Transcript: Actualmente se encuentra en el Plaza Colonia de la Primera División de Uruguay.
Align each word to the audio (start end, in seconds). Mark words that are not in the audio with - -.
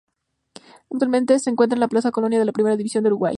Actualmente 0.89 1.37
se 1.37 1.51
encuentra 1.51 1.77
en 1.77 1.83
el 1.83 1.87
Plaza 1.89 2.09
Colonia 2.09 2.39
de 2.39 2.45
la 2.45 2.51
Primera 2.53 2.75
División 2.75 3.03
de 3.03 3.09
Uruguay. 3.09 3.29